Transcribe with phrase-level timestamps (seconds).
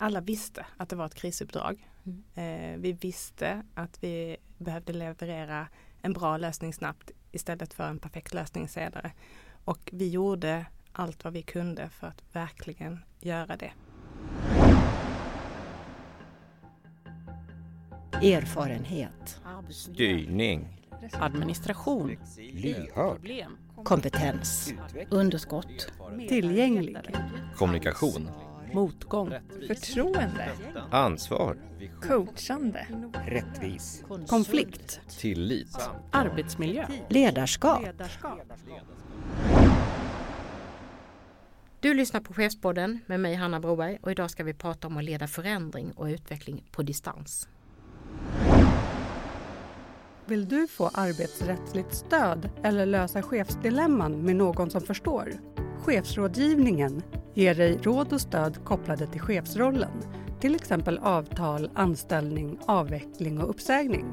[0.00, 1.88] alla visste att det var ett krisuppdrag.
[2.04, 2.22] Mm.
[2.34, 5.66] Eh, vi visste att vi behövde leverera
[6.02, 9.12] en bra lösning snabbt istället för en perfekt lösning senare.
[9.64, 13.72] Och vi gjorde allt vad vi kunde för att verkligen göra det.
[18.22, 19.40] Erfarenhet.
[19.70, 20.86] Styrning.
[21.12, 22.16] Administration.
[22.36, 23.30] Lyhörd.
[23.84, 24.74] Kompetens.
[25.10, 25.92] Underskott.
[26.28, 26.96] Tillgänglig.
[27.56, 28.28] Kommunikation.
[28.72, 29.34] Motgång.
[29.66, 30.50] Förtroende.
[30.90, 31.56] Ansvar.
[32.02, 32.86] Coachande.
[33.26, 34.04] Rättvis.
[34.28, 35.00] Konflikt.
[35.18, 35.78] Tillit.
[36.10, 36.86] Arbetsmiljö.
[37.08, 37.84] Ledarskap.
[41.80, 45.04] Du lyssnar på Chefspodden med mig Hanna Broberg och idag ska vi prata om att
[45.04, 47.48] leda förändring och utveckling på distans.
[50.26, 55.32] Vill du få arbetsrättsligt stöd eller lösa chefsdilemman med någon som förstår?
[55.78, 57.02] Chefsrådgivningen
[57.34, 59.90] ger dig råd och stöd kopplade till chefsrollen,
[60.40, 64.06] till exempel avtal, anställning, avveckling och uppsägning.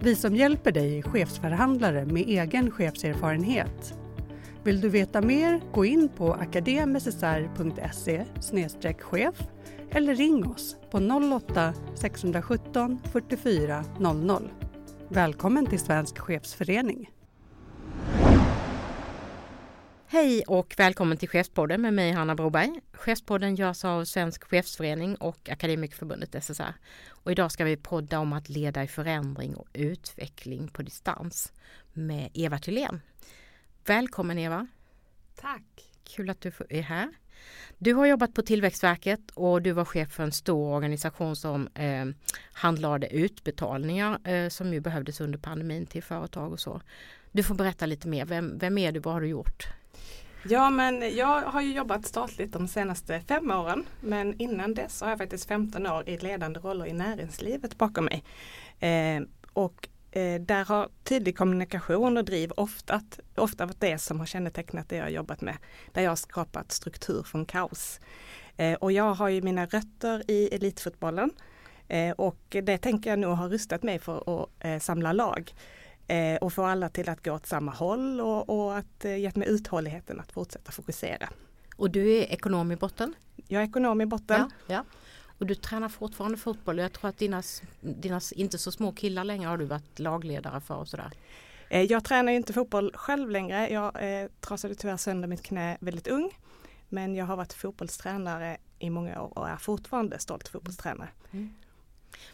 [0.00, 3.94] Vi som hjälper dig är chefsförhandlare med egen chefserfarenhet.
[4.64, 8.24] Vill du veta mer, gå in på akademssr.se
[9.00, 9.42] chef
[9.90, 14.50] eller ring oss på 08-617 44 00.
[15.08, 17.10] Välkommen till Svensk chefsförening.
[20.14, 22.80] Hej och välkommen till Chefspodden med mig Hanna Broberg.
[22.92, 26.74] Chefspodden görs av Svensk chefsförening och Akademikerförbundet SSR.
[27.08, 31.52] Och idag ska vi podda om att leda i förändring och utveckling på distans
[31.92, 33.00] med Eva Thylén.
[33.86, 34.66] Välkommen Eva!
[35.34, 35.62] Tack!
[36.04, 37.08] Kul att du är här.
[37.78, 42.06] Du har jobbat på Tillväxtverket och du var chef för en stor organisation som eh,
[42.52, 46.80] handlade utbetalningar eh, som ju behövdes under pandemin till företag och så.
[47.32, 48.24] Du får berätta lite mer.
[48.24, 49.00] Vem, vem är du?
[49.00, 49.68] Vad har du gjort?
[50.48, 55.08] Ja men jag har ju jobbat statligt de senaste fem åren men innan dess har
[55.08, 58.24] jag faktiskt 15 år i ledande roller i näringslivet bakom mig.
[58.78, 59.22] Eh,
[59.52, 63.00] och eh, där har tydlig kommunikation och driv ofta,
[63.34, 65.56] ofta varit det som har kännetecknat det jag jobbat med.
[65.92, 68.00] Där jag har skapat struktur från kaos.
[68.56, 71.30] Eh, och jag har ju mina rötter i elitfotbollen
[71.88, 75.54] eh, och det tänker jag nog har rustat mig för att eh, samla lag
[76.08, 79.36] eh, och få alla till att gå åt samma håll och, och att eh, gett
[79.36, 81.28] mig uthålligheten att fortsätta fokusera.
[81.76, 83.14] Och du är ekonom i botten?
[83.48, 84.50] Jag är ekonom i botten.
[84.66, 84.84] Ja, ja.
[85.38, 86.78] Och du tränar fortfarande fotboll.
[86.78, 87.42] Jag tror att dina,
[87.80, 91.10] dina inte så små killar längre har du varit lagledare för och sådär.
[91.68, 93.68] Eh, jag tränar inte fotboll själv längre.
[93.68, 96.30] Jag eh, trasade tyvärr sönder mitt knä väldigt ung.
[96.88, 101.08] Men jag har varit fotbollstränare i många år och är fortfarande stolt fotbollstränare.
[101.30, 101.54] Mm.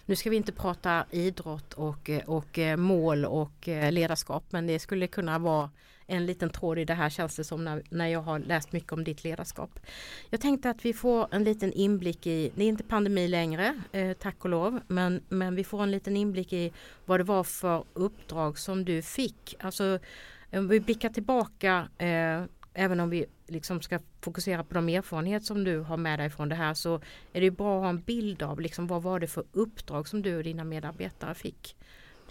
[0.06, 4.66] Nu ska vi inte prata idrott och, eh, och eh, mål och eh, ledarskap men
[4.66, 5.70] det skulle kunna vara
[6.10, 8.92] en liten tråd i det här känns det som när, när jag har läst mycket
[8.92, 9.80] om ditt ledarskap.
[10.30, 14.12] Jag tänkte att vi får en liten inblick i, det är inte pandemi längre eh,
[14.12, 16.72] tack och lov, men, men vi får en liten inblick i
[17.04, 19.56] vad det var för uppdrag som du fick.
[19.60, 19.98] Alltså
[20.52, 22.42] om vi blickar tillbaka eh,
[22.74, 26.48] även om vi liksom ska fokusera på de erfarenheter som du har med dig från
[26.48, 27.00] det här så
[27.32, 30.22] är det bra att ha en bild av liksom, vad var det för uppdrag som
[30.22, 31.76] du och dina medarbetare fick.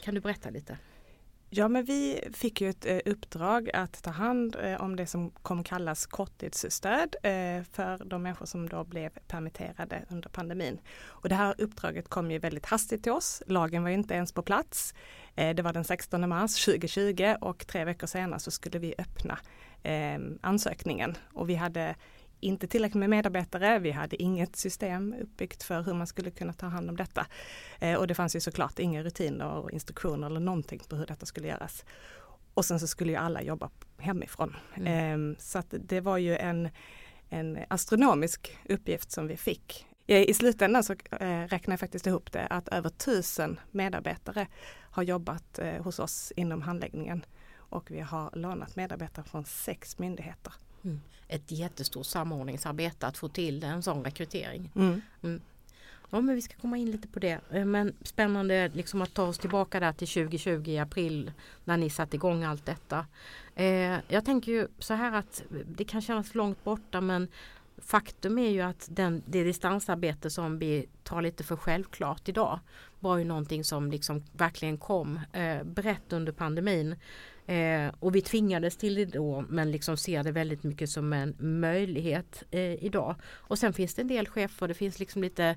[0.03, 0.78] Kan du berätta lite?
[1.51, 5.31] Ja men vi fick ju ett eh, uppdrag att ta hand eh, om det som
[5.31, 10.79] kom kallas korttidsstöd eh, för de människor som då blev permitterade under pandemin.
[11.01, 13.44] Och det här uppdraget kom ju väldigt hastigt till oss.
[13.47, 14.94] Lagen var inte ens på plats.
[15.35, 19.39] Det var den 16 mars 2020 och tre veckor senare så skulle vi öppna
[20.41, 21.95] ansökningen och vi hade
[22.40, 23.79] inte tillräckligt med medarbetare.
[23.79, 27.25] Vi hade inget system uppbyggt för hur man skulle kunna ta hand om detta.
[27.79, 31.25] Eh, och det fanns ju såklart inga rutiner och instruktioner eller någonting på hur detta
[31.25, 31.85] skulle göras.
[32.53, 34.56] Och sen så skulle ju alla jobba hemifrån.
[34.75, 35.31] Mm.
[35.31, 36.69] Eh, så att det var ju en,
[37.29, 39.85] en astronomisk uppgift som vi fick.
[40.06, 44.47] I slutändan så eh, räknar jag faktiskt ihop det att över tusen medarbetare
[44.91, 47.25] har jobbat eh, hos oss inom handläggningen
[47.69, 50.53] och vi har lånat medarbetare från sex myndigheter.
[50.84, 51.02] Mm.
[51.28, 54.72] Ett jättestort samordningsarbete att få till en sån rekrytering.
[54.75, 55.02] Mm.
[55.24, 55.41] Mm.
[56.09, 57.40] Ja men vi ska komma in lite på det.
[57.52, 61.32] Eh, men spännande liksom att ta oss tillbaka där till 2020 i april
[61.64, 63.05] när ni satte igång allt detta.
[63.55, 67.28] Eh, jag tänker ju så här att det kan kännas långt borta men
[67.78, 72.59] faktum är ju att den, det distansarbete som vi tar lite för självklart idag
[72.99, 76.96] var ju någonting som liksom verkligen kom eh, brett under pandemin.
[77.49, 81.35] Eh, och vi tvingades till det då men liksom ser det väldigt mycket som en
[81.40, 83.16] möjlighet eh, idag.
[83.23, 85.55] Och sen finns det en del chefer, det finns liksom lite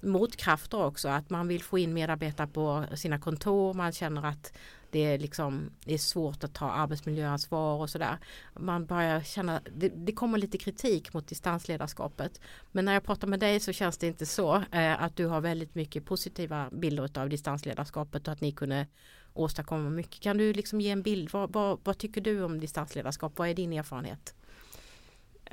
[0.00, 4.52] motkrafter också att man vill få in medarbetare på sina kontor, man känner att
[4.94, 8.18] det är, liksom, det är svårt att ta arbetsmiljöansvar och sådär.
[8.54, 12.40] Man börjar känna, det, det kommer lite kritik mot distansledarskapet.
[12.72, 15.40] Men när jag pratar med dig så känns det inte så eh, att du har
[15.40, 18.86] väldigt mycket positiva bilder av distansledarskapet och att ni kunde
[19.32, 20.20] åstadkomma mycket.
[20.20, 21.32] Kan du liksom ge en bild?
[21.32, 23.32] Vad, vad, vad tycker du om distansledarskap?
[23.36, 24.34] Vad är din erfarenhet?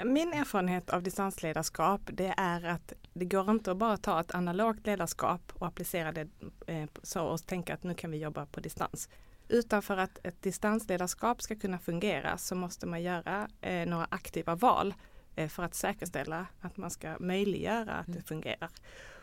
[0.06, 4.86] Min erfarenhet av distansledarskap det är att det går inte att bara ta ett analogt
[4.86, 6.28] ledarskap och applicera det
[6.68, 9.10] eh, så och tänka att nu kan vi jobba på distans.
[9.52, 14.56] Utan för att ett distansledarskap ska kunna fungera så måste man göra eh, några aktiva
[14.56, 14.94] val
[15.36, 18.24] eh, för att säkerställa att man ska möjliggöra att det Mm.
[18.24, 18.70] fungerar.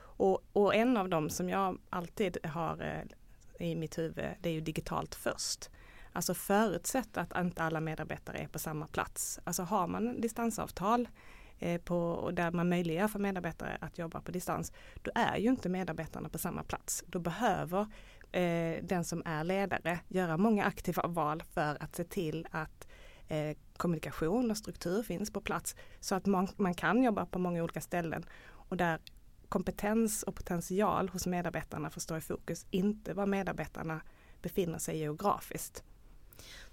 [0.00, 4.52] Och, och en av dem som jag alltid har eh, i mitt huvud det är
[4.52, 5.70] ju digitalt först.
[6.12, 9.40] Alltså förutsätt att inte alla medarbetare är på samma plats.
[9.44, 11.08] Alltså har man distansavtal
[11.58, 14.72] eh, på, där man möjliggör för medarbetare att jobba på distans,
[15.02, 17.04] då är ju inte medarbetarna på samma plats.
[17.06, 17.86] Då behöver
[18.32, 22.88] eh, den som är ledare göra många aktiva val för att se till att
[23.28, 27.62] eh, kommunikation och struktur finns på plats så att man, man kan jobba på många
[27.62, 28.98] olika ställen och där
[29.48, 34.00] kompetens och potential hos medarbetarna får stå i fokus, inte var medarbetarna
[34.42, 35.84] befinner sig geografiskt.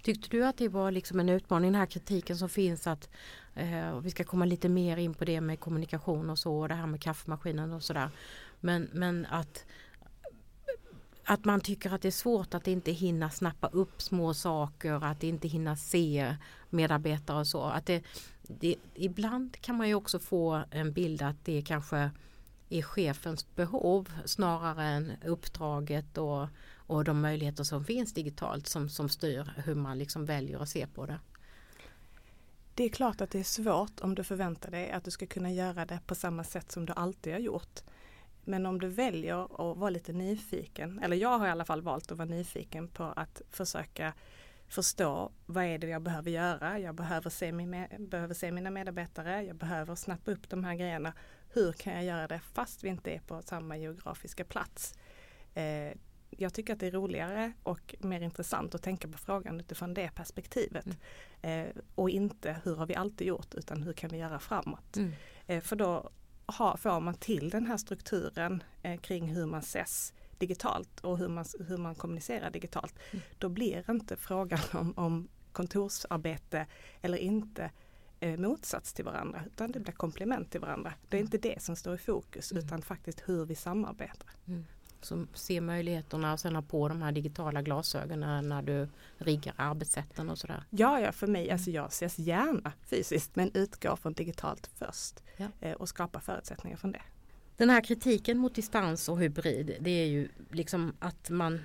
[0.03, 3.09] Tyckte du att det var liksom en utmaning, den här kritiken som finns att
[3.55, 6.75] eh, vi ska komma lite mer in på det med kommunikation och så och det
[6.75, 8.09] här med kaffemaskinen och sådär.
[8.59, 9.65] Men, men att,
[11.25, 15.23] att man tycker att det är svårt att inte hinna snappa upp små saker, att
[15.23, 16.35] inte hinna se
[16.69, 17.63] medarbetare och så.
[17.63, 18.03] Att det,
[18.41, 22.11] det, ibland kan man ju också få en bild att det kanske
[22.69, 29.09] är chefens behov snarare än uppdraget och, och de möjligheter som finns digitalt som, som
[29.09, 31.19] styr hur man liksom väljer att se på det.
[32.73, 35.51] Det är klart att det är svårt om du förväntar dig att du ska kunna
[35.51, 37.81] göra det på samma sätt som du alltid har gjort.
[38.45, 42.11] Men om du väljer att vara lite nyfiken, eller jag har i alla fall valt
[42.11, 44.13] att vara nyfiken på att försöka
[44.67, 46.79] förstå vad är det jag behöver göra.
[46.79, 51.13] Jag behöver se, min, behöver se mina medarbetare, jag behöver snappa upp de här grejerna.
[51.53, 54.97] Hur kan jag göra det fast vi inte är på samma geografiska plats?
[55.53, 55.97] Eh,
[56.29, 60.15] jag tycker att det är roligare och mer intressant att tänka på frågan utifrån det
[60.15, 60.87] perspektivet.
[61.41, 61.65] Eh,
[61.95, 64.97] och inte hur har vi alltid gjort utan hur kan vi göra framåt.
[64.97, 65.11] Mm.
[65.47, 66.09] Eh, för då
[66.47, 71.27] ha, får man till den här strukturen eh, kring hur man ses digitalt och hur
[71.27, 72.93] man, hur man kommunicerar digitalt.
[73.11, 73.23] Mm.
[73.37, 76.67] Då blir inte frågan om, om kontorsarbete
[77.01, 77.71] eller inte
[78.19, 80.93] eh, motsats till varandra utan det blir komplement till varandra.
[81.09, 82.63] Det är inte det som står i fokus Mm.
[82.65, 84.29] utan faktiskt hur vi samarbetar.
[85.05, 88.87] Som ser möjligheterna och sen har på de här digitala glasögonen när du
[89.17, 90.63] riggar arbetssätten och sådär.
[90.69, 95.47] Ja, ja, för mig, alltså jag ses gärna fysiskt men utgår från digitalt först Ja.
[95.61, 97.01] eh, och skapa förutsättningar från det.
[97.57, 101.59] Den här kritiken mot distans och hybrid det är ju liksom att man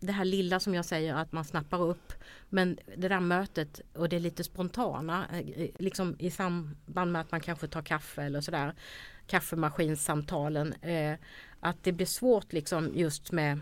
[0.00, 2.12] det här lilla som jag säger att man snappar upp
[2.48, 7.30] men det där mötet och det är lite spontana eh, liksom i samband med att
[7.30, 8.74] man kanske tar kaffe eller sådär
[9.26, 11.14] kaffemaskinssamtalen eh,
[11.64, 13.60] att det blir svårt liksom just med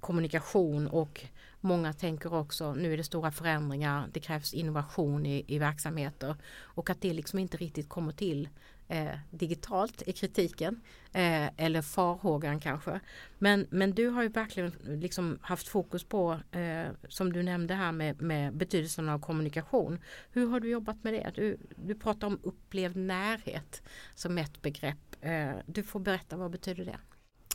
[0.00, 1.24] kommunikation och
[1.60, 6.90] många tänker också nu är det stora förändringar det krävs innovation i, i verksamheter och
[6.90, 8.48] att det liksom inte riktigt kommer till
[8.88, 10.80] eh, digitalt i kritiken
[11.12, 13.00] eh, eller farhågan kanske.
[13.38, 17.92] Men, men du har ju verkligen liksom haft fokus på eh, som du nämnde här
[17.92, 19.98] med, med betydelsen av kommunikation.
[20.30, 21.32] Hur har du jobbat med det?
[21.34, 23.82] Du, du pratar om upplevd närhet
[24.14, 25.16] som ett begrepp.
[25.20, 26.98] Eh, du får berätta vad betyder det?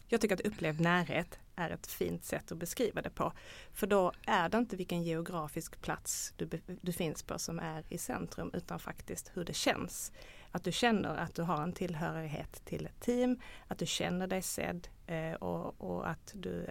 [0.08, 3.34] Jag tycker att upplevd närhet är ett fint sätt att beskriva det på.
[3.74, 6.50] För då är det inte vilken geografisk plats du,
[6.82, 10.12] du finns på som är i centrum utan faktiskt hur det känns.
[10.52, 14.42] Att du känner att du har en tillhörighet till ett team, att du känner dig
[14.42, 16.68] sedd eh, och, och att du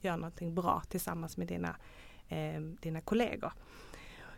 [0.00, 1.76] gör någonting bra tillsammans med dina,
[2.28, 3.52] eh, dina kollegor.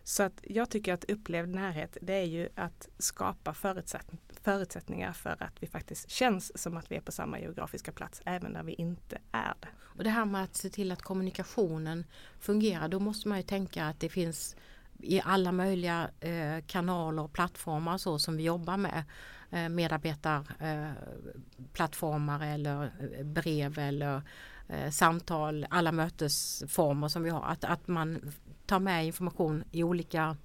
[0.04, 4.06] Så att jag tycker att upplevd närhet det är ju att skapa förutsätt
[4.42, 8.52] förutsättningar för att vi faktiskt känns som att vi är på samma geografiska plats även
[8.52, 9.68] när vi inte är det.
[9.80, 12.04] Och det här med att se till att kommunikationen
[12.40, 14.56] fungerar, då måste man ju tänka att det finns
[14.98, 19.04] i alla möjliga eh, kanaler och plattformar så som vi jobbar med.
[19.50, 22.90] Eh, medarbetarplattformar eh, eller eh,
[23.24, 24.22] brev eller
[24.68, 27.42] eh, samtal, alla mötesformer som vi har.
[27.42, 28.32] Att, att man
[28.70, 30.36] ta med information i olika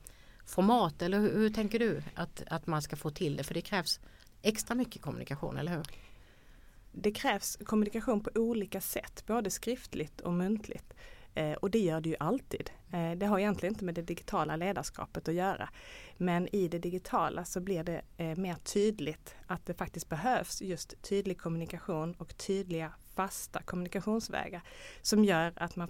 [0.45, 3.43] format eller hur, hur tänker du att, att man ska få till det?
[3.43, 3.99] För det krävs
[4.41, 5.85] extra mycket kommunikation, eller hur?
[6.91, 10.93] Det krävs kommunikation på olika sätt, både skriftligt och muntligt.
[11.33, 12.69] Eh, och det gör det ju alltid.
[12.91, 15.69] Eh, det har egentligen inte med det digitala ledarskapet att göra.
[16.17, 21.01] Men i det digitala så blir det eh, mer tydligt att det faktiskt behövs just
[21.01, 24.61] tydlig kommunikation och tydliga fasta kommunikationsvägar
[25.01, 25.87] som gör att, man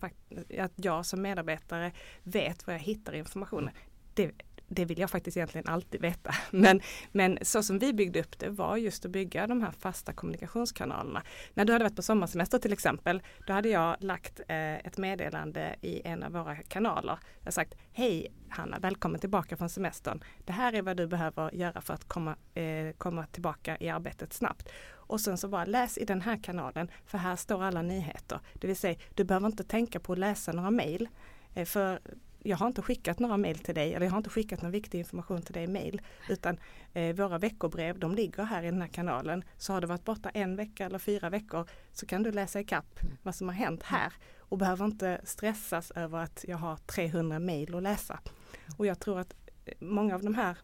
[0.59, 1.91] att jag som medarbetare
[2.23, 3.73] vet var jag hittar informationen.
[4.13, 4.31] Det,
[4.67, 6.35] det vill jag faktiskt egentligen alltid veta.
[6.51, 6.81] Men,
[7.11, 11.23] men så som vi byggde upp det var just att bygga de här fasta kommunikationskanalerna.
[11.53, 15.75] När du hade varit på sommarsemester till exempel, då hade jag lagt eh, ett meddelande
[15.81, 17.19] i en av våra kanaler.
[17.43, 20.23] Jag sagt Hej Hanna, välkommen tillbaka från semestern.
[20.45, 24.33] Det här är vad du behöver göra för att komma, eh, komma tillbaka i arbetet
[24.33, 24.69] snabbt.
[25.07, 28.39] Och sen så bara läs i den här kanalen för här står alla nyheter.
[28.53, 31.09] Det vill säga, du behöver inte tänka på att läsa några mejl.
[31.53, 31.99] Eh, för
[32.45, 34.99] jag har inte skickat några mejl till dig eller jag har inte skickat någon viktig
[34.99, 36.01] information till dig i mejl.
[36.29, 36.57] Utan
[36.93, 39.43] eh, våra veckobrev de ligger här i den här kanalen.
[39.57, 42.99] Så har du varit borta en vecka eller fyra veckor så kan du läsa ikapp
[43.23, 44.13] vad som har hänt här.
[44.39, 48.19] Och behöver inte stressas över att jag har 300 mejl att läsa.
[48.77, 49.35] Och jag tror att
[49.65, 50.57] eh, många av de här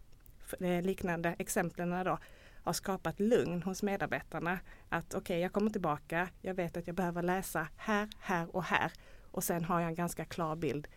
[0.60, 2.18] eh, liknande exemplen då
[2.64, 4.60] har skapat lugn hos medarbetarna.
[4.90, 6.30] Att okej, okay, jag kommer tillbaka.
[6.42, 8.92] Jag vet att jag behöver läsa här, här och här.
[9.32, 10.88] Och sen har jag en ganska klar bild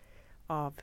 [0.47, 0.75] av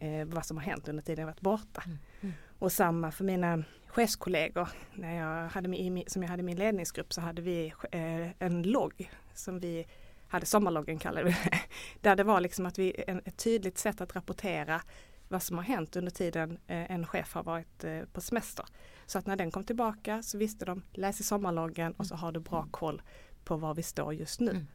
[0.00, 1.82] eh, vad som har hänt under tiden jag varit borta.
[1.86, 1.98] Mm.
[2.20, 2.34] Mm.
[2.58, 4.68] Och samma för mina chefskollegor.
[4.94, 9.10] När jag hade min, som jag hade min ledningsgrupp så hade vi eh, en logg
[9.34, 9.86] som vi
[10.28, 11.60] hade, sommarloggen kallade vi det.
[12.00, 14.82] Där det var liksom att vi, en, ett tydligt sätt att rapportera
[15.28, 18.66] vad som har hänt under tiden eh, en chef har varit eh, på semester.
[19.06, 22.32] Så att när den kom tillbaka så visste de, läs i sommarloggen och så har
[22.32, 23.02] du bra koll
[23.44, 24.50] på var vi står just nu.
[24.50, 24.66] Mm.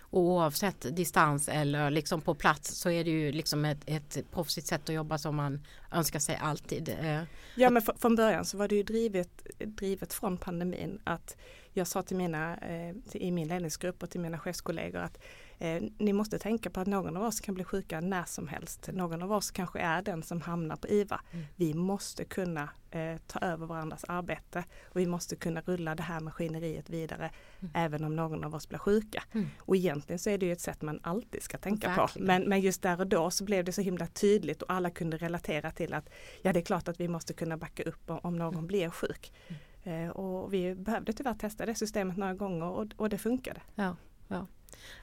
[0.00, 4.66] Och oavsett distans eller liksom på plats så är det ju liksom ett, ett proffsigt
[4.66, 5.60] sätt att jobba som man
[5.92, 6.88] önskar sig alltid.
[6.88, 7.22] Eh,
[7.54, 11.36] ja men från början så var det ju drivet, drivet från pandemin att
[11.72, 15.18] jag sa till mina, eh, till, i min ledningsgrupp och till mina chefskollegor att
[15.62, 18.88] eh, ni måste tänka på att någon av oss kan bli sjuka när som helst.
[18.92, 21.20] Någon av oss kanske är den som hamnar på IVA.
[21.30, 21.44] Mm.
[21.56, 26.20] Vi måste kunna eh, ta över varandras arbete och vi måste kunna rulla det här
[26.20, 27.72] maskineriet vidare mm.
[27.74, 29.22] även om någon av oss blir sjuka.
[29.32, 29.48] Mm.
[29.58, 32.08] Och egentligen så är det ju ett sätt man alltid ska tänka Verkligen.
[32.08, 32.32] på.
[32.32, 35.16] Men, men just där och då så blev det så himla tydligt och alla kunde
[35.16, 36.08] relatera till att
[36.42, 38.66] ja det är klart att vi måste kunna backa upp om, om någon mm.
[38.66, 39.32] blir sjuk.
[39.48, 39.60] Mm.
[39.84, 43.60] Eh, och vi behövde tyvärr testa det systemet några gånger och, och det funkade.
[43.74, 43.96] Ja,
[44.28, 44.46] ja.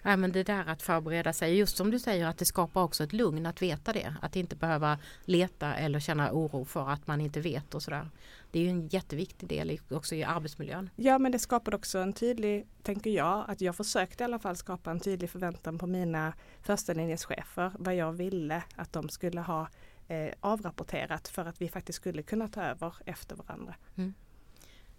[0.04, 3.04] Ja, men det där att förbereda sig, just som du säger att det skapar också
[3.04, 4.16] ett lugn att veta det.
[4.22, 8.10] Att inte behöva leta eller känna oro för att man inte vet och sådär.
[8.52, 10.90] Det är ju en jätteviktig del också i arbetsmiljön.
[10.96, 14.56] Ja men det skapar också en tydlig, tänker jag, att jag försökte i alla fall
[14.56, 19.68] skapa en tydlig förväntan på mina första linjeschefer vad jag ville att de skulle ha
[20.08, 23.76] eh, avrapporterat för att vi faktiskt skulle kunna ta över efter varandra.
[23.96, 24.14] Mm.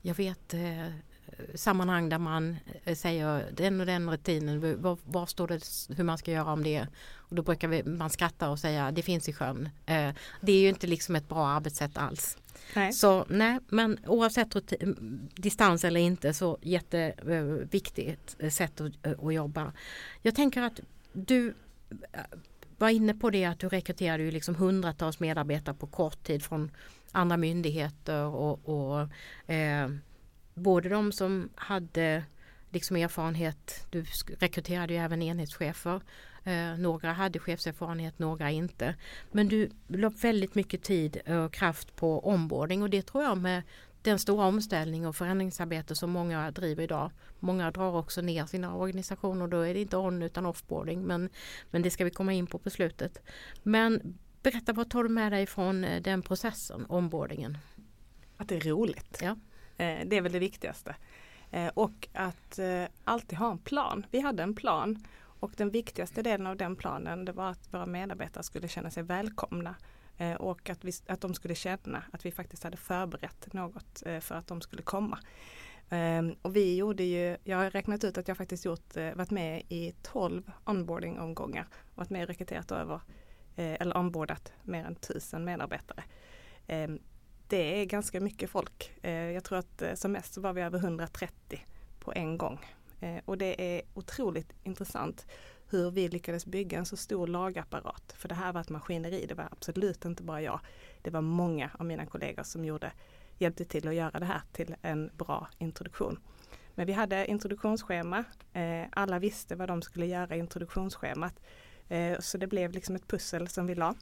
[0.02, 0.86] Jag vet eh,
[1.54, 5.60] sammanhang där man eh, säger den och den rutinen, var, var, står det
[5.96, 6.86] hur man ska göra om det?
[7.16, 9.68] Och då brukar vi, man skratta och säga det finns i sjön.
[9.86, 12.38] Eh, det är ju inte liksom ett bra arbetssätt alls.
[12.74, 12.92] Nej.
[12.92, 14.56] Så nej, men oavsett
[15.34, 19.72] distans eller inte så jätteviktigt eh, sätt att, att jobba.
[20.22, 20.80] Jag tänker att
[21.12, 21.54] du
[22.78, 26.70] var inne på det att du rekryterade ju liksom hundratals medarbetare på kort tid från
[27.12, 29.00] andra myndigheter och, och
[29.52, 29.90] eh,
[30.60, 32.24] både de som hade
[32.70, 34.04] liksom erfarenhet, du
[34.38, 36.00] rekryterade ju även enhetschefer.
[36.44, 38.94] Eh, några hade chefserfarenhet, några inte.
[39.32, 43.62] Men du la väldigt mycket tid och kraft på omboarding och det tror jag med
[44.02, 47.10] den stora omställning och förändringsarbete som många driver idag.
[47.38, 51.28] Många drar också ner sina organisationer då är det inte on utan offboarding men,
[51.70, 53.22] men det ska vi komma in på på slutet.
[53.62, 57.58] Men berätta vad tar du med dig från eh, den processen, omboardingen?
[58.36, 59.18] Att det är roligt.
[59.22, 59.36] Ja.
[59.80, 60.96] Eh, det är väl det viktigaste.
[61.50, 64.06] Eh, och att eh, alltid ha en plan.
[64.10, 65.04] Vi hade en plan
[65.40, 69.02] och den viktigaste delen av den planen det var att våra medarbetare skulle känna sig
[69.02, 69.74] välkomna
[70.38, 74.46] och att, vi, att de skulle känna att vi faktiskt hade förberett något för att
[74.46, 75.18] de skulle komma.
[75.90, 79.62] Ehm, och vi gjorde ju, jag har räknat ut att jag faktiskt gjort, varit med
[79.68, 81.66] i 12 onboarding-omgångar.
[81.94, 83.00] Varit med och rekryterat över,
[83.56, 86.04] eller onboardat mer än tusen medarbetare.
[86.66, 86.98] Ehm,
[87.50, 88.92] det är ganska mycket folk.
[89.02, 91.66] Eh, jag tror att eh, som mest så var vi över 130
[92.00, 92.66] på en gång.
[93.00, 95.26] Eh, och det är otroligt intressant
[95.70, 98.14] hur vi lyckades bygga en så stor lagapparat.
[98.18, 100.60] För det här var ett maskineri, det var absolut inte bara jag.
[101.02, 102.92] Det var många av mina kollegor som gjorde,
[103.38, 106.18] hjälpte till att göra det här till en bra introduktion.
[106.74, 108.24] Men vi hade introduktionsschema.
[108.90, 111.40] Alla visste vad de skulle göra i introduktionsschemat.
[112.18, 113.94] Så det blev liksom ett pussel som vi la.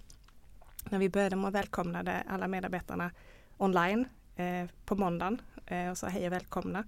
[0.91, 3.11] När vi började med välkomnade alla medarbetarna
[3.59, 6.85] online eh, på måndagen eh, och sa hej och välkomna.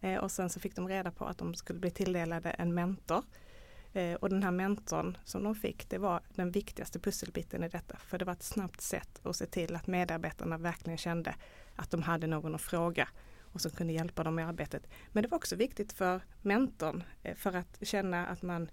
[0.00, 3.24] Eh, och sen så fick de reda på att de skulle bli tilldelade en mentor.
[3.92, 7.96] Eh, och den här mentorn som de fick det var den viktigaste pusselbiten i detta.
[7.96, 11.34] För det var ett snabbt sätt att se till att medarbetarna verkligen kände
[11.76, 13.08] att de hade någon att fråga.
[13.54, 14.86] och som kunde hjälpa dem i arbetet.
[15.12, 18.68] Men det var också viktigt för mentorn eh, för att känna att man eh,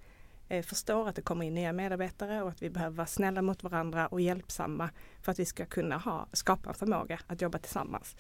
[0.65, 4.08] förstår att det kommer in nya medarbetare och att vi behöver vara snälla mot varandra
[4.08, 4.89] och hjälpsamma
[5.22, 8.15] för att vi ska kunna ha, skapa en förmåga att jobba tillsammans.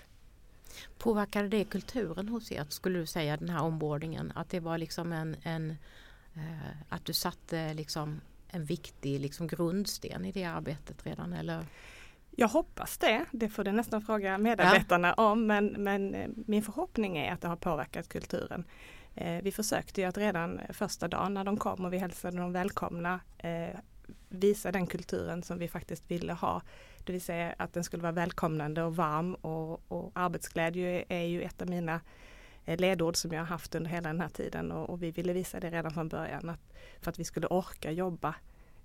[0.97, 4.31] Påverkade det kulturen hos er, skulle du säga, den här omboardingen?
[4.35, 5.71] Att det var liksom en, en
[6.35, 11.65] eh, att du satte liksom en viktig liksom grundsten i det arbetet redan eller?
[12.35, 13.25] Jag hoppas det.
[13.31, 15.31] Det får du nästan fråga medarbetarna ja.
[15.31, 15.47] om.
[15.47, 18.63] Men, men eh, min förhoppning är att det har påverkat kulturen.
[19.15, 22.53] Eh, vi försökte ju att redan första dagen när de kom och vi hälsade dem
[22.53, 23.79] välkomna eh,
[24.29, 26.61] visa den kulturen som vi faktiskt ville ha.
[27.05, 31.41] Det vill säga att den skulle vara välkomnande och varm och, och arbetsglädje är ju
[31.41, 32.01] ett av mina
[32.65, 35.33] eh, ledord som jag har haft under hela den här tiden och, och vi ville
[35.33, 36.49] visa det redan från början.
[36.49, 38.35] Att, för att vi skulle orka jobba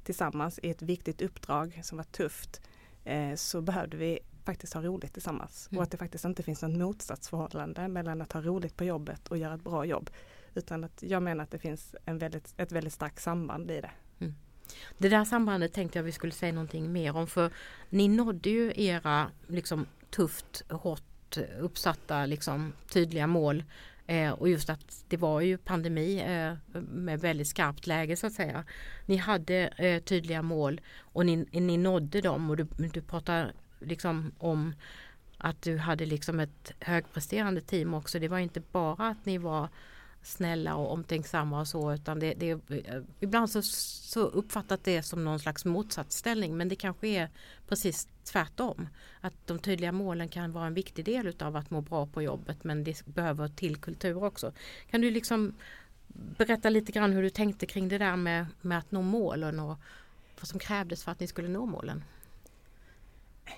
[0.05, 2.61] tillsammans i ett viktigt uppdrag som var tufft
[3.05, 5.69] eh, så behövde vi faktiskt ha roligt tillsammans.
[5.71, 5.79] Mm.
[5.79, 9.39] Och att det faktiskt inte finns något motsatsförhållande mellan att ha roligt på jobbet och
[9.39, 10.11] göra ett bra jobb.
[10.55, 13.91] Utan att jag menar att det finns en väldigt, ett väldigt starkt samband i det.
[14.19, 14.35] Mm.
[14.99, 17.53] Det där sambandet tänkte jag vi skulle säga någonting mer om för
[17.91, 23.65] ni nådde ju era liksom, tufft, hårt uppsatta liksom, tydliga mål
[24.07, 28.33] Eh, och just att det var ju pandemi eh, med väldigt skarpt läge så att
[28.33, 28.65] säga.
[29.07, 33.53] Ni hade eh, tydliga mål och ni, ni nådde dem och du, du pratar
[33.87, 34.75] liksom om
[35.39, 38.19] att du hade liksom ett högpresterande team också.
[38.19, 39.69] Det var inte bara att ni var
[40.23, 45.25] snälla och omtänksamma och så utan det, det, eh, ibland så, så uppfattat det som
[45.25, 47.31] någon slags motsatsställning men det kanske är
[47.69, 48.89] precis tvärtom.
[49.21, 52.65] Att de tydliga målen kan vara en viktig del utav att må bra på jobbet
[52.65, 54.53] men det behöver till kultur också.
[54.91, 55.55] Kan du liksom
[56.39, 59.79] berätta lite grann hur du tänkte kring det där med, med att nå målen och
[60.41, 62.05] vad som krävdes för att ni skulle nå målen?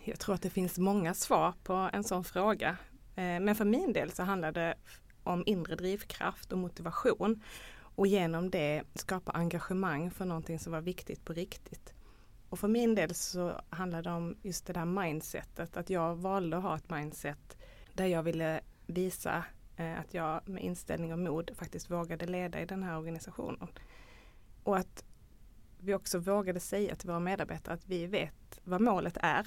[0.04, 2.76] Jag tror att det finns många svar på en sån fråga.
[3.14, 4.74] Eh, men för min del så handlar det
[5.22, 7.42] om inre drivkraft och motivation
[7.80, 11.94] och genom det skapa engagemang för någonting som var viktigt på riktigt.
[12.48, 16.56] Och för min del så handlar det om just det där mindsetet, att jag valde
[16.56, 17.56] att ha ett mindset
[17.94, 19.44] där jag ville visa
[19.76, 23.68] eh, att jag med inställning och mod faktiskt vågade leda i den här organisationen.
[24.62, 25.04] Och att
[25.78, 29.46] vi också vågade säga till våra medarbetare att vi vet vad målet är,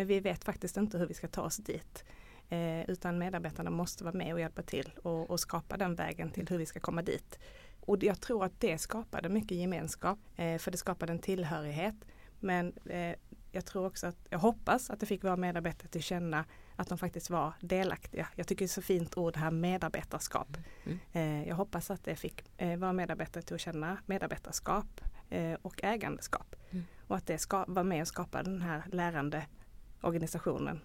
[0.00, 2.04] men vi vet faktiskt inte hur vi ska ta oss dit.
[2.48, 6.48] Eh, utan medarbetarna måste vara med och hjälpa till och, och, skapa den vägen till
[6.48, 7.38] hur vi ska komma dit.
[7.80, 11.94] Och jag tror att det skapade mycket gemenskap, eh, för det skapade en tillhörighet.
[12.38, 13.14] Men eh,
[13.52, 16.44] jag tror också att, jag hoppas att det fick våra medarbetare till känna
[16.76, 18.28] att de faktiskt var delaktiga.
[18.36, 20.56] Jag tycker det är så fint ord här medarbetarskap.
[20.84, 20.98] Mm.
[21.12, 25.84] Eh, jag hoppas att det fick eh, våra medarbetare till att känna medarbetarskap eh, och
[25.84, 26.56] ägandeskap.
[26.70, 26.84] Mm.
[27.06, 29.46] Och att det ska vara med och skapa den här lärande
[30.00, 30.80] organisationen.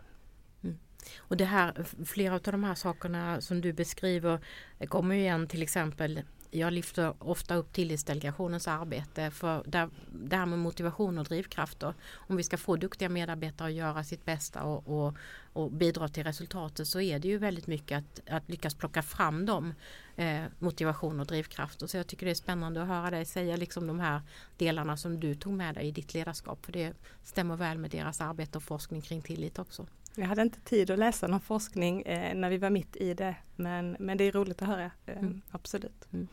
[0.63, 0.78] Mm.
[1.17, 4.39] Och det här, flera av de här sakerna som du beskriver
[4.88, 6.21] kommer ju igen till exempel
[6.52, 11.94] jag lyfter ofta upp tillitsdelegationens arbete för där, det här med motivation och drivkrafter.
[12.14, 15.14] Om vi ska få duktiga medarbetare att göra sitt bästa och, och,
[15.54, 19.46] och bidra till resultatet så är det ju väldigt mycket att, att lyckas plocka fram
[19.46, 19.74] dem
[20.16, 21.88] eh, motivation och drivkrafter.
[21.88, 24.22] Så jag tycker det är spännande att höra dig säga liksom de här
[24.58, 26.66] delarna som du tog med dig i ditt ledarskap.
[26.66, 29.88] För det stämmer väl med deras arbete och forskning kring tillit också.
[30.17, 33.36] Jag hade inte tid att läsa någon forskning eh, när vi var mitt i det
[33.56, 35.41] men, men det är roligt att höra, eh, mm.
[35.51, 36.08] absolut.
[36.13, 36.28] Mm.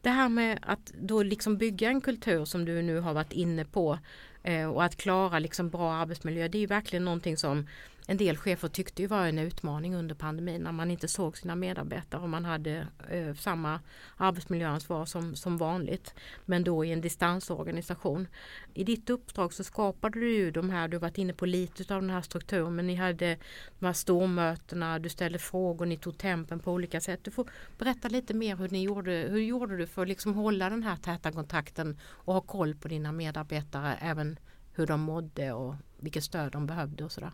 [0.00, 3.64] Det här med att då liksom bygga en kultur som du nu har varit inne
[3.64, 3.98] på
[4.42, 7.66] eh, och att klara liksom bra arbetsmiljö det är verkligen någonting som
[8.06, 11.56] en del chefer tyckte ju var en utmaning under pandemin när man inte såg sina
[11.56, 13.80] medarbetare och man hade eh, samma
[14.16, 16.14] arbetsmiljöansvar som, som vanligt
[16.44, 18.28] men då i en distansorganisation.
[18.74, 21.94] I ditt uppdrag så skapade du ju de här, du har varit inne på lite
[21.94, 23.38] av den här strukturen men ni hade
[23.78, 27.24] de här stormötena, du ställde frågor, ni tog tempen på olika sätt.
[27.24, 30.70] Du får berätta lite mer hur ni gjorde, hur gjorde du för att liksom hålla
[30.70, 34.38] den här täta kontakten och ha koll på dina medarbetare även
[34.72, 37.32] hur de mådde och vilket stöd de behövde och sådär.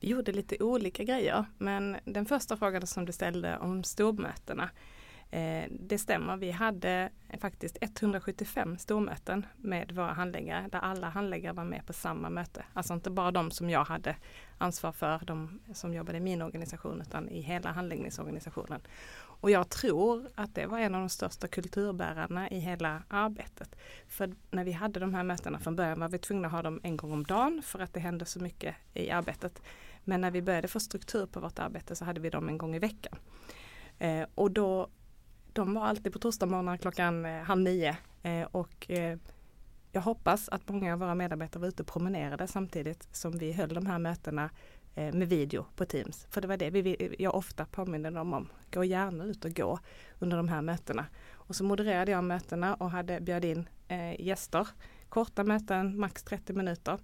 [0.00, 4.70] Vi gjorde lite olika grejer men den första frågan som du ställde om stormötena
[5.30, 7.10] eh, det stämmer, vi hade
[7.40, 12.64] faktiskt 175 stormöten med våra handläggare där alla handläggare var med på samma möte.
[12.72, 14.16] Alltså inte bara de som jag hade
[14.58, 18.80] ansvar för, de som jobbade i min organisation utan i hela handläggningsorganisationen.
[19.40, 23.76] Och jag tror att det var en av de största kulturbärarna i hela arbetet.
[24.08, 26.80] För när vi hade de här mötena från början var vi tvungna att ha dem
[26.82, 29.62] en gång om dagen för att det hände så mycket i arbetet.
[30.10, 32.74] Men när vi började få struktur på vårt arbete så hade vi dem en gång
[32.74, 33.18] i veckan.
[33.98, 34.88] Eh, och då,
[35.52, 37.96] de var alltid på torsdagsmorgnar klockan eh, halv nio.
[38.22, 39.18] Eh, och eh,
[39.92, 43.74] jag hoppas att många av våra medarbetare var ute och promenerade samtidigt som vi höll
[43.74, 44.50] de här mötena
[44.94, 46.26] eh, med video på Teams.
[46.30, 48.48] För det var det vi, jag ofta påminner dem om.
[48.72, 49.78] Gå gärna ut och gå
[50.18, 51.06] under de här mötena.
[51.32, 54.68] Och så modererade jag mötena och hade bjöd in eh, gäster.
[55.08, 56.98] Korta möten, max 30 minuter.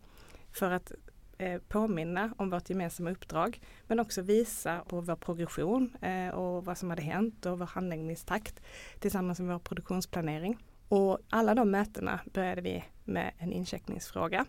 [0.53, 0.93] För att
[1.39, 3.61] Eh, påminna om vårt gemensamma uppdrag.
[3.87, 8.61] Men också visa på vår progression eh, och vad som hade hänt och vår handläggningstakt
[9.01, 10.59] tillsammans med vår produktionsplanering.
[10.89, 14.47] Och alla de mötena började vi med en incheckningsfråga.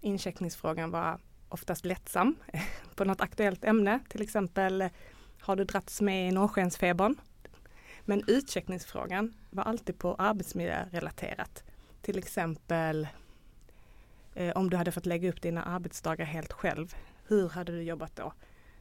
[0.00, 2.36] Incheckningsfrågan var oftast lättsam
[2.94, 4.88] på något aktuellt ämne, till exempel
[5.40, 7.16] har du dragits med i norrskensfebern?
[8.00, 11.64] Men utcheckningsfrågan var alltid på arbetsmiljörelaterat.
[12.02, 13.08] Till exempel
[14.34, 16.94] eh, om du hade fått lägga upp dina arbetsdagar helt själv.
[17.26, 18.32] Hur hade du jobbat då?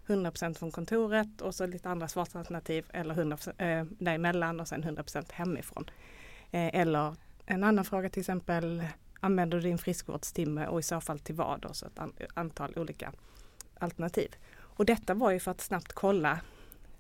[0.07, 5.25] 100% från kontoret och så lite andra svarsalternativ eller 100% eh, däremellan och sen 100%
[5.33, 5.89] hemifrån.
[6.51, 8.83] Eh, eller en annan fråga till exempel,
[9.19, 11.65] använder du din friskvårdstimme och i så fall till vad?
[11.65, 13.13] Och så ett an antal olika
[13.79, 14.35] alternativ.
[14.55, 16.39] Och detta var ju för att snabbt kolla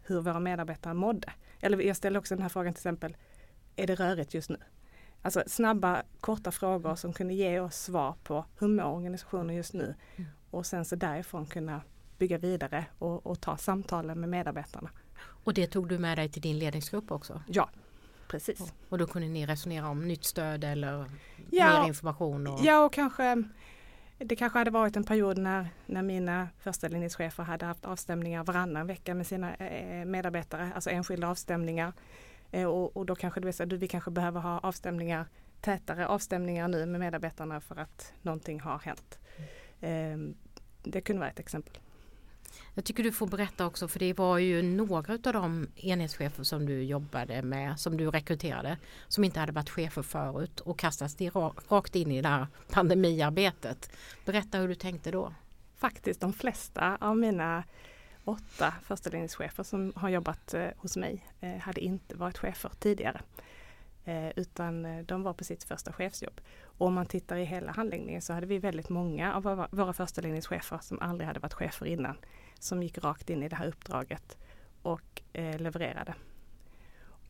[0.03, 1.33] hur våra medarbetare mådde.
[1.59, 3.17] Eller jag ställde också den här frågan till exempel,
[3.75, 4.57] är det rörigt just nu?
[5.25, 9.95] Alltså snabba korta frågor som kunde ge oss svar på hur mår organisationen just nu?
[10.15, 10.29] Mm.
[10.49, 11.81] Och sen så därifrån kunna
[12.17, 14.89] bygga vidare och, och ta samtalen med medarbetarna.
[15.17, 17.41] Och det tog du med dig till din ledningsgrupp också?
[17.47, 17.69] Ja,
[18.27, 18.73] precis.
[18.89, 21.05] Och då kunde ni resonera om nytt stöd eller
[21.51, 22.47] Ja, mer information?
[22.47, 22.59] Och...
[22.63, 23.43] Ja och kanske
[24.17, 28.87] det kanske hade varit en period när, när mina första linjeschefer hade haft avstämningar varannan
[28.87, 31.93] vecka med sina eh, medarbetare, alltså enskilda avstämningar.
[32.53, 35.25] Eh, och, och då kanske vill säga, vi kanske behöver ha avstämningar,
[35.61, 39.19] tätare avstämningar nu med medarbetarna för att någonting har hänt.
[39.81, 40.17] Eh,
[40.83, 41.77] det kunde vara ett exempel.
[42.73, 46.65] Jag tycker du får berätta också för det var ju några av de enhetschefer som
[46.65, 51.17] du jobbade med som du rekryterade som inte hade varit chefer förut och kastas
[51.69, 53.91] rakt in i det här pandemiarbetet.
[54.25, 55.33] Berätta hur du tänkte då.
[55.75, 57.63] Faktiskt de flesta av mina
[58.23, 63.21] åtta förstalinjeschefer som har jobbat eh, hos mig eh, hade inte varit chefer tidigare.
[64.05, 66.41] Eh, utan eh, de var på sitt första chefsjobb.
[66.63, 69.93] Och om man tittar i hela handläggningen så hade vi väldigt många av våra, våra
[69.93, 70.21] första
[70.81, 72.17] som aldrig hade varit chefer innan.
[72.59, 74.37] Som gick rakt in i det här uppdraget
[74.81, 76.15] och eh, levererade.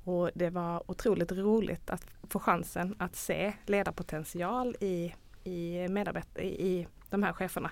[0.04, 6.88] Och det var otroligt roligt att få chansen att se ledarpotential i, i, medarbetare, i
[7.10, 7.72] de här cheferna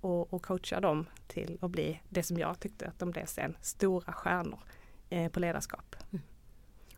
[0.00, 3.56] och, och coacha dem till att bli det som jag tyckte att de blev sen,
[3.60, 4.60] stora stjärnor
[5.10, 5.96] eh, på ledarskap.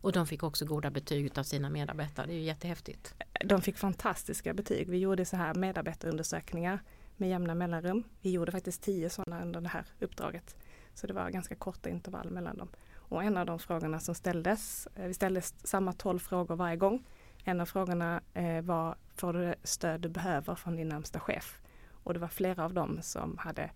[0.01, 2.25] Och de fick också goda betyg av sina medarbetare.
[2.25, 3.13] Det är ju jättehäftigt.
[3.45, 4.89] De fick fantastiska betyg.
[4.89, 6.79] Vi gjorde så här medarbetarundersökningar
[7.17, 8.03] med jämna mellanrum.
[8.21, 10.55] Vi gjorde faktiskt tio sådana under det här uppdraget.
[10.93, 12.69] Så det var ganska korta intervall mellan dem.
[12.93, 17.05] Och en av de frågorna som ställdes, eh, vi ställde samma tolv frågor varje gång.
[17.43, 21.60] En av frågorna eh, var, får du det stöd du behöver från din närmsta chef?
[22.03, 23.69] Och det var flera av dem som hade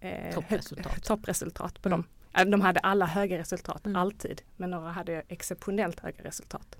[0.00, 1.02] eh, Toppresultat.
[1.04, 2.04] toppresultat på dem.
[2.38, 3.96] Eh, De hade alla höga resultat, Mm.
[3.96, 4.42] alltid.
[4.56, 6.76] Men några hade exceptionellt höga resultat.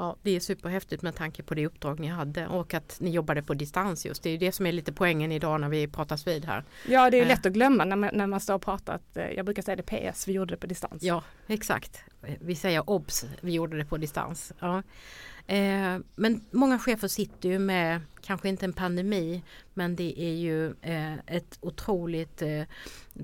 [0.00, 3.42] Ja, det är superhäftigt med tanke på det uppdrag ni hade och att ni jobbade
[3.42, 4.22] på distans just.
[4.22, 6.64] Det är det som är lite poängen idag när vi pratas vid här.
[6.88, 7.28] Ja, det är Eh.
[7.28, 9.76] lätt att glömma när man, när man står och pratar att eh, jag brukar säga
[9.76, 11.02] det PS, vi gjorde det på distans.
[11.02, 12.04] Ja, exakt.
[12.40, 14.52] Vi säger obs, vi gjorde det på distans.
[14.58, 14.82] Ja.
[15.50, 19.42] Eh, men många chefer sitter ju med, kanske inte en pandemi,
[19.74, 22.62] men det är ju eh, ett otroligt eh,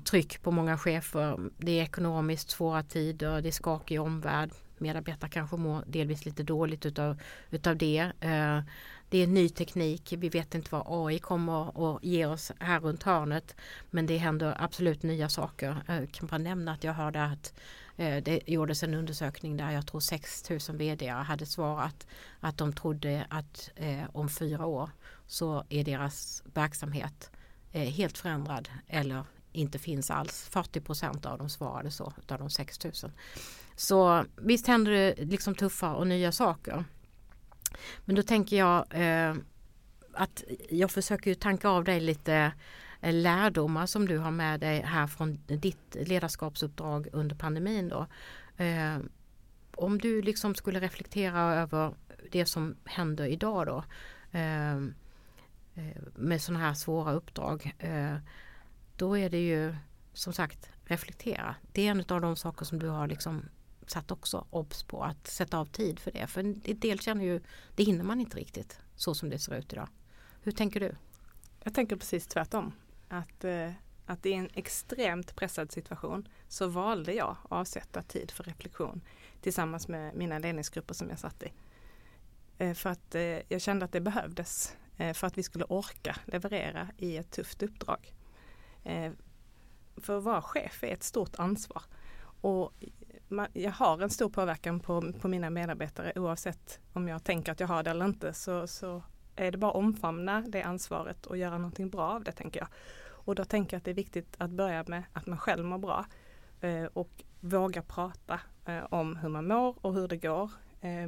[0.03, 1.39] tryck på många chefer.
[1.57, 4.51] Det är ekonomiskt svåra tider, det är skakig omvärld.
[4.77, 8.11] Medarbetare kanske mår delvis lite dåligt utav, utav det.
[8.19, 8.59] Eh,
[9.09, 13.03] det är ny teknik, vi vet inte vad AI kommer att ge oss här runt
[13.03, 13.55] hörnet.
[13.89, 15.77] Men det händer absolut nya saker.
[15.87, 17.53] Jag kan bara nämna att jag hörde att
[17.97, 22.07] Eh, det gjordes en undersökning där jag tror 6000 vd hade svarat
[22.39, 24.89] att de trodde att eh, om fyra år
[25.27, 27.31] så är deras verksamhet
[27.71, 30.47] eh, helt förändrad eller inte finns alls.
[30.49, 33.11] 40 procent av dem svarade så, av de 6000.
[33.75, 36.83] Så visst händer det liksom tuffa och nya saker.
[38.05, 39.35] Men då tänker jag eh,
[40.13, 42.51] att jag försöker ju tanka av dig lite
[43.05, 48.07] Eh, lärdomar som du har med dig här från ditt ledarskapsuppdrag under pandemin då.
[48.63, 48.97] Eh,
[49.75, 51.93] om du liksom skulle reflektera över
[52.31, 53.83] det som händer idag då
[54.39, 54.75] eh,
[55.75, 57.75] eh, med sådana här svåra uppdrag.
[57.79, 58.15] Eh,
[58.95, 59.75] då är det ju
[60.13, 61.55] som sagt reflektera.
[61.71, 63.45] Det är en av de saker som du har liksom
[63.87, 66.27] satt också obs på att sätta av tid för det.
[66.27, 67.41] För en del känner ju
[67.75, 69.89] det hinner man inte riktigt så som det ser ut idag.
[70.41, 70.95] Hur tänker du?
[71.63, 72.73] Jag tänker precis tvärtom.
[73.07, 73.71] Att, eh,
[74.05, 79.01] att i en extremt pressad situation så valde jag att avsätta tid för reflektion
[79.41, 81.51] tillsammans med mina ledningsgrupper som jag satt i.
[82.57, 86.15] Eh, för att eh, jag kände att det behövdes eh, för att vi skulle orka
[86.25, 88.13] leverera i ett tufft uppdrag.
[88.83, 89.11] Eh,
[89.97, 91.83] för att vara chef är ett stort ansvar.
[92.41, 92.73] Och
[93.27, 97.59] man, jag har en stor påverkan på, på mina medarbetare oavsett om jag tänker att
[97.59, 99.03] jag har det eller inte så, så
[99.35, 102.67] är det bara att omfamna det ansvaret och göra någonting bra av det tänker jag.
[103.07, 105.77] Och då tänker jag att det är viktigt att börja med att man själv mår
[105.77, 106.05] bra
[106.61, 110.51] eh, och våga prata eh, om hur man mår och hur det går.
[110.81, 111.07] Eh,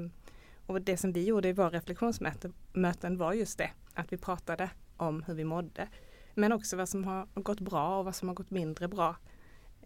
[0.66, 5.24] och det som vi gjorde i våra reflektionsmöten var just det, att vi pratade om
[5.24, 5.88] hur vi mådde.
[6.34, 9.16] Men också vad som har gått bra och vad som har gått mindre bra.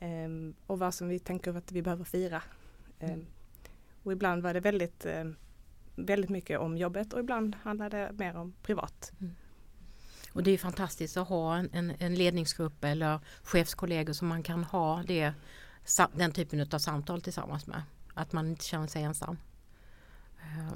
[0.02, 2.44] Um, och vad som vi tänker att vi behöver fira.
[3.00, 3.26] Um,
[4.04, 5.06] och ibland var det väldigt,
[5.96, 9.12] väldigt mycket om jobbet och ibland handlade det mer om privat.
[9.20, 9.36] Mm.
[10.34, 14.64] Och det är fantastiskt att ha en, en, en, ledningsgrupp eller chefskollegor som man kan
[14.64, 15.34] ha det,
[16.14, 17.84] den typen av samtal tillsammans med.
[18.14, 19.38] Att man inte känner sig ensam.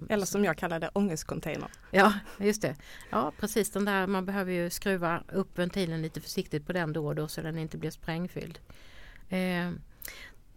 [0.09, 1.69] Eller som jag kallar det, ångestcontainer.
[1.91, 2.75] Ja, just det.
[3.09, 7.07] Ja, precis den där, man behöver ju skruva upp ventilen lite försiktigt på den då
[7.07, 8.59] och då så den inte blir sprängfylld.
[9.29, 9.71] Eh,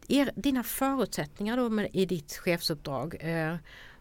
[0.09, 3.17] er, dina förutsättningar då med, i ditt chefsuppdrag.
[3.21, 3.57] Eh,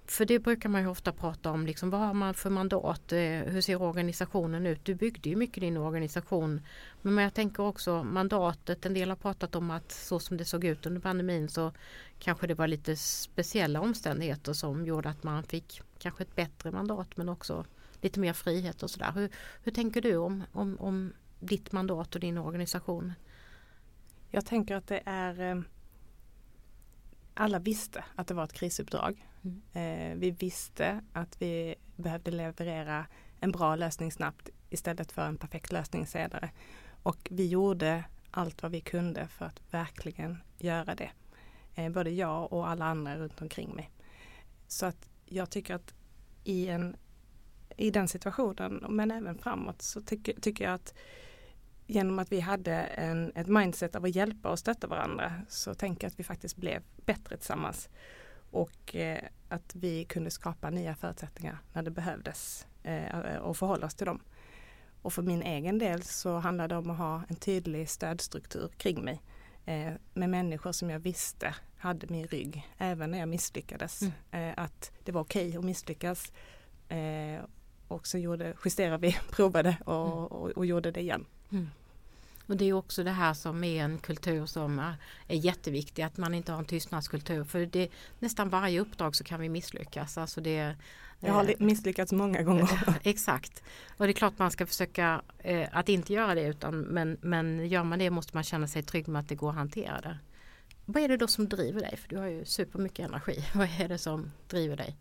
[0.08, 3.12] för det brukar man ju ofta prata om, liksom, vad har man för mandat?
[3.12, 4.86] Eh, hur ser organisationen ut?
[4.86, 6.62] Du byggde ju mycket din organisation.
[7.02, 10.64] Men jag tänker också mandatet, en del har pratat om att så som det såg
[10.64, 11.72] ut under pandemin så
[12.20, 17.18] kanske det var lite speciella omständigheter som gjorde att man fick kanske ett bättre mandat
[17.18, 17.66] men också
[18.02, 19.12] lite mer frihet och sådär.
[19.16, 19.30] Hur,
[19.64, 23.14] hur tänker du om, om, om ditt mandat och din organisation?
[24.32, 25.62] Jag tänker att det är eh,
[27.34, 29.28] alla visste att det var ett krisuppdrag.
[29.48, 30.12] Mm.
[30.12, 33.06] Eh, vi visste att vi behövde leverera
[33.40, 36.50] en bra lösning snabbt istället för en perfekt lösning senare.
[37.04, 41.12] Och vi gjorde allt vad vi kunde för att verkligen göra det.
[41.76, 43.92] Eh, både jag och alla andra runt omkring mig.
[44.68, 45.94] Så att jag tycker att
[46.44, 46.96] i, en,
[47.78, 50.94] i den situationen, men även framåt, så tycker, tycker jag att
[51.88, 56.06] genom att vi hade en, ett mindset av att hjälpa och stötta varandra så tänker
[56.06, 57.90] jag att vi faktiskt blev bättre tillsammans.
[58.52, 63.96] Och eh, att vi kunde skapa nya förutsättningar när det behövdes eh, och förhålla oss
[63.96, 64.22] till dem.
[65.02, 69.04] Och för min egen del så handlade det om att ha en tydlig stödstruktur kring
[69.04, 69.22] mig
[69.66, 74.02] eh, med människor som jag visste hade min rygg även när jag misslyckades.
[74.02, 74.14] Mm.
[74.32, 76.32] Eh, att det var okej okay att misslyckas.
[76.90, 77.42] Eh,
[77.88, 80.26] och så gjorde, justerade vi, provade och, mm.
[80.26, 81.26] och, och gjorde det igen.
[81.52, 81.70] Mm.
[82.48, 84.80] Och det är också det här som är en kultur som
[85.28, 87.44] är jätteviktig, att man inte har en tystnadskultur.
[87.44, 90.18] För det, nästan varje uppdrag så kan vi misslyckas.
[90.18, 90.76] Alltså det,
[91.20, 93.00] jag har misslyckats många gånger.
[93.04, 93.64] Exakt.
[93.98, 97.68] Och det är klart man ska försöka eh, att inte göra det utan men, men
[97.68, 100.18] gör man det måste man känna sig trygg med att det går att hantera det.
[100.86, 101.98] Vad är det då som driver dig?
[101.98, 103.46] För du har ju supermycket energi.
[103.54, 104.98] Vad är det som driver dig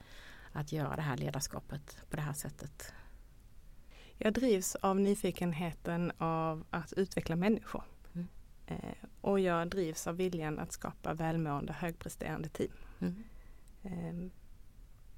[0.52, 2.92] att göra det här ledarskapet på det här sättet?
[4.18, 7.82] Jag drivs av nyfikenheten av att utveckla människor.
[8.14, 8.28] Mm.
[8.66, 12.72] Eh, och jag drivs av viljan att skapa välmående högpresterande team.
[12.98, 13.24] Mm.
[13.82, 14.30] Eh,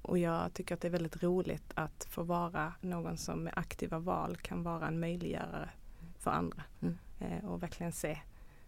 [0.01, 3.99] och jag tycker att det är väldigt roligt att få vara någon som med aktiva
[3.99, 5.69] val kan vara en möjliggörare
[6.17, 6.63] för andra.
[6.81, 6.97] Mm.
[7.19, 8.19] Eh, och verkligen se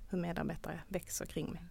[0.09, 1.61] hur medarbetare växer kring mig.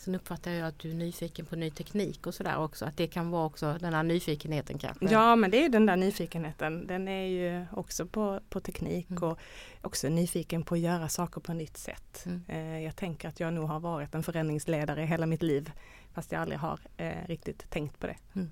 [0.00, 2.84] Sen uppfattar jag att du är nyfiken på ny teknik och sådär också.
[2.84, 5.04] Att det kan vara också den här nyfikenheten kanske?
[5.04, 6.86] Ja men det är den där nyfikenheten.
[6.86, 9.22] Den är ju också på, på teknik mm.
[9.22, 9.38] och
[9.82, 12.26] också nyfiken på att göra saker på nytt sätt.
[12.26, 12.42] Mm.
[12.48, 15.72] Eh, jag tänker att jag nog har varit en förändringsledare hela mitt liv.
[16.14, 18.16] Fast jag aldrig har eh, riktigt tänkt på det.
[18.34, 18.50] Mm.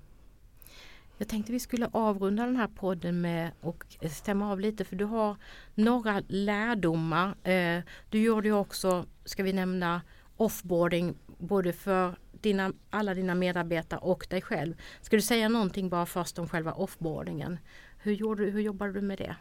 [1.17, 5.05] Jag tänkte vi skulle avrunda den här podden med och stämma av lite för du
[5.05, 5.35] har
[5.75, 7.47] några lärdomar.
[7.47, 10.01] Eh, du gjorde ju också, ska vi nämna
[10.39, 14.75] offboarding både för dina, alla dina medarbetare och dig själv.
[15.01, 17.59] Ska du säga någonting bara först om själva offboardingen?
[17.97, 19.35] Hur, gjorde, hur jobbade du med det?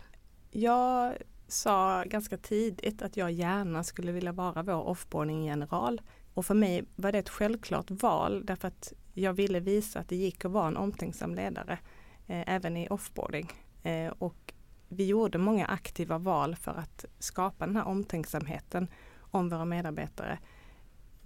[0.50, 1.14] Jag
[1.48, 6.00] sa ganska tidigt att jag gärna skulle vilja vara vår offboarding-general.
[6.34, 10.16] Och för mig var det ett självklart val därför att jag ville visa att det
[10.16, 11.78] gick att vara en omtänksam ledare
[12.26, 13.52] eh, även i offboarding.
[13.82, 14.54] Eh, och
[14.88, 18.88] vi gjorde många aktiva val för att skapa den här omtänksamheten
[19.30, 20.38] om våra medarbetare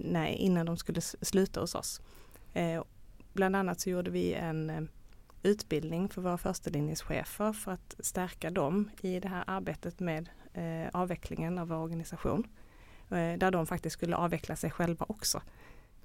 [0.05, 2.01] nej, innan de skulle sluta hos oss.
[2.53, 2.83] Eh,
[3.33, 4.83] bland annat så gjorde vi en eh,
[5.43, 11.59] utbildning för våra förstelinjeschefer för att stärka dem i det här arbetet med eh, avvecklingen
[11.59, 12.47] av vår organisation.
[13.11, 15.43] Eh, där de faktiskt skulle avveckla sig själva också.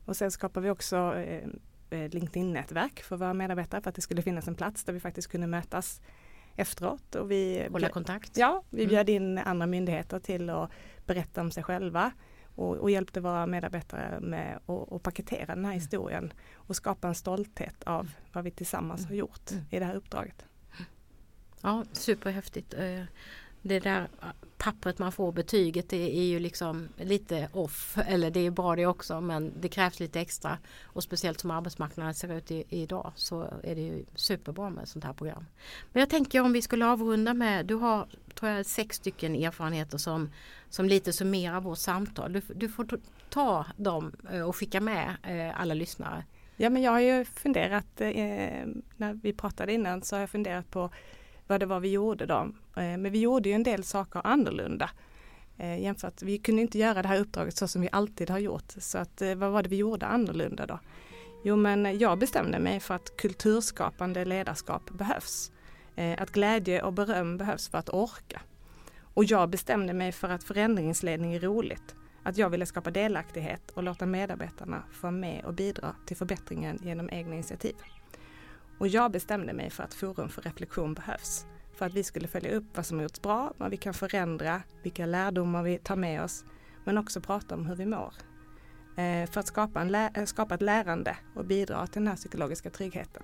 [0.05, 1.49] Och sen skapade vi också eh,
[2.09, 5.47] LinkedIn-nätverk för våra medarbetare för att det skulle finnas en plats där vi faktiskt kunde
[5.47, 6.01] mötas
[6.55, 7.15] efteråt.
[7.15, 8.37] Och vi Hålla kontakt?
[8.37, 8.89] Ja, vi mm.
[8.89, 10.71] bjöd in andra myndigheter till att
[11.05, 12.11] berätta om sig själva
[12.57, 15.81] och, och hjälpte våra medarbetare med att paketera den här mm.
[15.81, 19.63] historien och skapa en stolthet av vad vi tillsammans har gjort mm.
[19.71, 20.45] i det här uppdraget.
[21.61, 22.73] Ja, superhäftigt.
[23.61, 24.07] Det där
[24.57, 27.97] pappret man får, betyget, det är ju liksom lite off.
[28.07, 30.57] Eller det är bra det också men det krävs lite extra.
[30.83, 34.89] Och speciellt som arbetsmarknaden ser ut i, idag så är det ju superbra med ett
[34.89, 35.45] sånt här program.
[35.91, 39.97] Men jag tänker om vi skulle avrunda med, du har tror jag sex stycken erfarenheter
[39.97, 40.29] som,
[40.69, 42.33] som lite summerar vårt samtal.
[42.33, 42.87] Du, du får
[43.29, 46.23] ta dem eh, och skicka med eh, alla lyssnare.
[46.55, 48.11] Ja men jag har ju funderat, eh,
[48.97, 50.89] när vi pratade innan så har jag funderat på
[51.47, 52.51] vad det var vi gjorde då.
[52.75, 54.89] Eh, men vi gjorde ju en del saker annorlunda.
[55.57, 58.73] Eh, jämfört, vi kunde inte göra det här uppdraget så som vi alltid har gjort.
[58.77, 60.79] Så att, eh, vad var det vi gjorde annorlunda då?
[61.43, 65.51] Jo men jag bestämde mig för att kulturskapande ledarskap behövs.
[66.17, 68.41] Att glädje och beröm behövs för att orka.
[69.13, 71.95] Och jag bestämde mig för att förändringsledning är roligt.
[72.23, 77.09] Att jag ville skapa delaktighet och låta medarbetarna få med och bidra till förbättringen genom
[77.09, 77.75] egna initiativ.
[78.77, 81.45] Och jag bestämde mig för att Forum för reflektion behövs.
[81.73, 84.61] För att vi skulle följa upp vad som har gjorts bra, vad vi kan förändra,
[84.83, 86.45] vilka lärdomar vi tar med oss,
[86.85, 88.13] men också prata om hur vi mår.
[88.97, 92.15] Eh, för att skapa, en lä- eh, skapa ett lärande och bidra till den här
[92.15, 93.23] psykologiska tryggheten.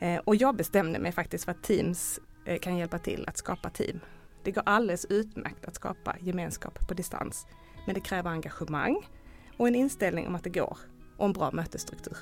[0.00, 3.70] Eh, och jag bestämde mig faktiskt för att Teams eh, kan hjälpa till att skapa
[3.70, 4.00] team.
[4.42, 7.46] Det går alldeles utmärkt att skapa gemenskap på distans.
[7.86, 9.08] Men det kräver engagemang
[9.56, 10.78] och en inställning om att det går
[11.16, 12.16] och en bra mötesstruktur.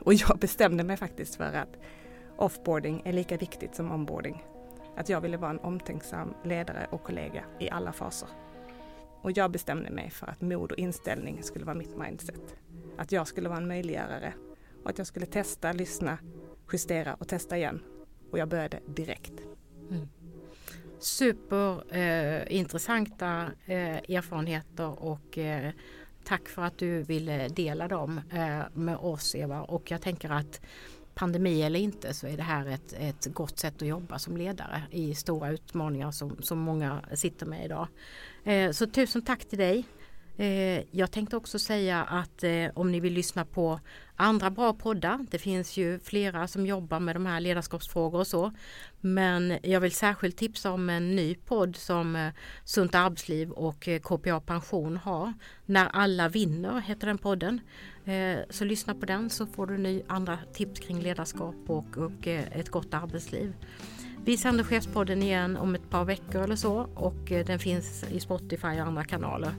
[0.00, 1.76] Och jag bestämde mig faktiskt för att
[2.36, 4.44] offboarding är lika viktigt som onboarding.
[4.96, 8.28] Att jag ville vara en omtänksam ledare och kollega i alla faser.
[9.22, 12.56] Och jag bestämde mig för att mod och inställning skulle vara mitt mindset.
[12.98, 14.32] Att jag skulle vara en möjliggörare
[14.82, 16.18] och att jag skulle testa, lyssna,
[16.72, 17.82] justera och testa igen.
[18.30, 19.32] Och jag började direkt.
[19.90, 20.08] Mm.
[20.98, 25.72] Superintressanta eh, eh, erfarenheter och eh,
[26.24, 30.30] Tack för att du ville eh, dela dem eh, med oss Eva och jag tänker
[30.30, 30.60] att
[31.14, 34.82] pandemi eller inte så är det här ett, ett gott sätt att jobba som ledare
[34.90, 37.88] i stora utmaningar som, som många sitter med idag.
[38.44, 39.84] Eh, så tusen tack till dig.
[40.36, 43.80] Eh, jag tänkte också säga att eh, om ni vill lyssna på
[44.16, 48.52] andra bra poddar, det finns ju flera som jobbar med de här ledarskapsfrågor och så.
[49.00, 52.32] Men jag vill särskilt tipsa om en ny podd som eh,
[52.64, 55.32] Sunt Arbetsliv och eh, KPA Pension har.
[55.66, 57.60] När alla vinner heter den podden.
[58.50, 62.68] Så lyssna på den så får du ny, andra tips kring ledarskap och, och ett
[62.68, 63.54] gott arbetsliv.
[64.24, 68.66] Vi sänder Chefspodden igen om ett par veckor eller så och den finns i Spotify
[68.68, 69.54] och andra kanaler.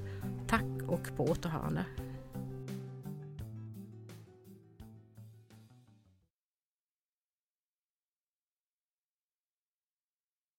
[0.87, 1.85] Och på återhörande.